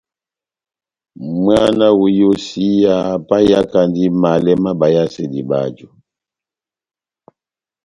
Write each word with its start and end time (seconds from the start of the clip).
Mwána 1.41 1.87
wa 1.99 2.07
iyósiya 2.11 2.95
apahiyakandi 3.15 4.01
malɛ 4.21 4.53
má 4.63 4.71
bayasedi 4.79 5.41
báju. 5.49 5.87